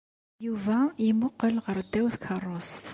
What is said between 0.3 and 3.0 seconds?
Yuba yemmuqqel ɣer ddaw tkeṛṛust.